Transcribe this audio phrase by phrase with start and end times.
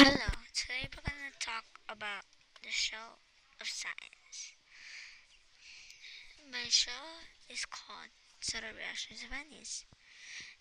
[0.00, 2.24] Hello, today we're going to talk about
[2.62, 3.20] the show
[3.60, 4.56] of science.
[6.50, 7.20] My show
[7.52, 8.08] is called
[8.40, 9.84] Soda Reactions of Pennies.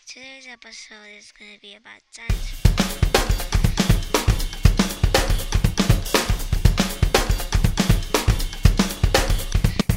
[0.05, 2.51] Today's episode is going to be about science.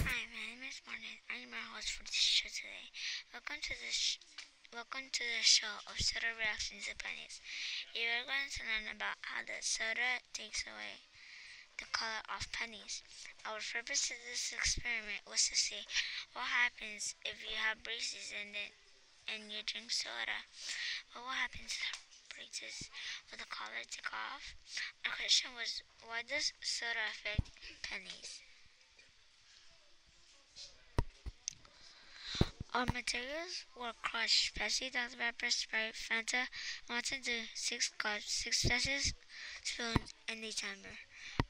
[0.06, 1.18] Hi, my name is Morgan.
[1.27, 2.94] I'm your host for this show today.
[3.35, 4.22] Welcome to this
[4.72, 7.44] welcome to the show of Soda Reactions of Pennies.
[7.93, 11.04] You are going to learn about how the soda takes away
[11.76, 13.04] the color of pennies.
[13.44, 15.85] Our purpose of this experiment was to see
[16.32, 18.72] what happens if you have braces and then
[19.29, 20.49] and you drink soda.
[21.13, 22.89] But What happens happen to the braces?
[23.29, 24.57] Will the color take off?
[25.04, 27.44] Our question was, why does soda affect
[27.85, 28.41] pennies?
[32.74, 35.18] Our materials were crushed Pepsi, Dr.
[35.18, 36.48] Pepper, Sprite, Fanta,
[36.88, 39.12] Mountain Dew, six cups, six glasses,
[39.62, 40.96] spoons, and a timer.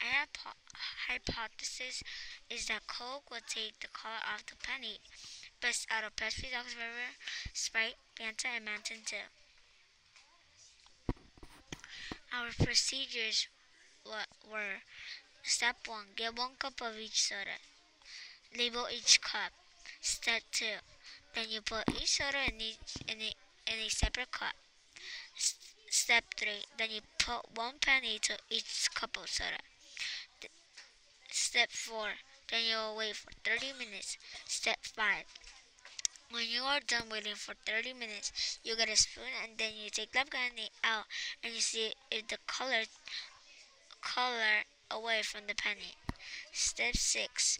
[0.00, 0.58] Our hypo-
[1.06, 2.02] hypothesis
[2.50, 4.98] is that Coke will take the color off the penny,
[5.60, 6.74] best out of Pepsi, Dr.
[6.74, 7.14] Pepper,
[7.52, 9.28] Sprite, Fanta, and Mountain Dew.
[12.32, 13.46] Our procedures
[14.04, 14.82] were
[15.44, 17.58] Step 1 Get one cup of each soda.
[18.58, 19.52] Label each cup.
[20.00, 20.64] Step 2
[21.34, 23.34] Then you put each soda in, each, in, a,
[23.72, 24.54] in a separate cup.
[25.36, 25.56] S-
[25.90, 29.58] Step 3 Then you put one penny to each cup of soda.
[30.40, 30.52] Th-
[31.30, 32.08] Step 4
[32.50, 34.18] Then you will wait for 30 minutes.
[34.46, 35.24] Step 5
[36.30, 39.90] when you are done waiting for 30 minutes, you get a spoon and then you
[39.90, 41.04] take candy out
[41.44, 42.84] and you see if the color
[44.00, 45.96] color away from the penny.
[46.52, 47.58] Step 6.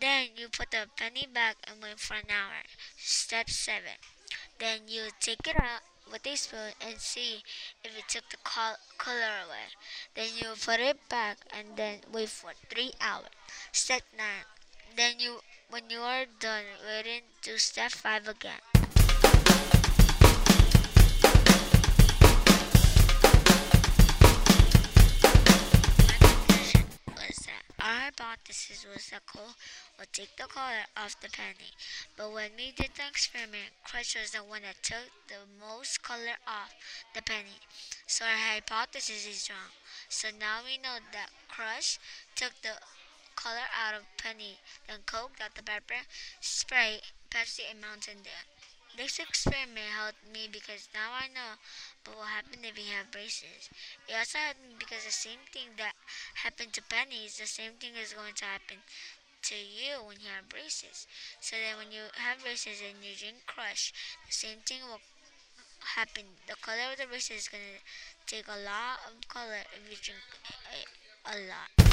[0.00, 2.62] Then you put the penny back and wait for an hour.
[2.96, 3.82] Step 7.
[4.58, 7.42] Then you take it out with a spoon and see
[7.82, 9.72] if it took the col- color away.
[10.14, 13.30] Then you put it back and then wait for 3 hours.
[13.72, 14.26] Step 9.
[14.96, 18.75] Then you when you are done waiting, do step 5 again.
[28.66, 29.54] Hypothesis was that Coke
[29.96, 31.70] would take the color off the penny.
[32.16, 36.34] But when we did the experiment, Crush was the one that took the most color
[36.48, 36.74] off
[37.14, 37.62] the penny.
[38.08, 39.70] So our hypothesis is wrong.
[40.08, 42.00] So now we know that Crush
[42.34, 42.74] took the
[43.36, 45.62] color out of penny, then Coke, Dr.
[45.62, 46.02] Pepper,
[46.40, 48.65] Sprite, Pepsi, and Mountain Dew.
[48.96, 51.60] This experiment helped me because now I know
[52.04, 53.68] what will happen if you have braces.
[54.08, 55.92] It also helped me because the same thing that
[56.42, 58.78] happened to pennies, the same thing is going to happen
[59.42, 61.06] to you when you have braces.
[61.40, 63.92] So then when you have braces and you drink Crush,
[64.26, 65.04] the same thing will
[65.96, 66.24] happen.
[66.48, 67.82] The color of the braces is going to
[68.26, 70.24] take a lot of color if you drink
[70.72, 71.85] a, a lot.